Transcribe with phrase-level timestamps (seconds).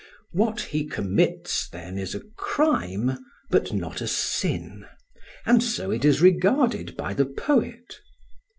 [0.31, 3.19] What he commits, then, is a crime,
[3.51, 4.87] but not a sin;
[5.45, 7.99] and so it is regarded by the poet.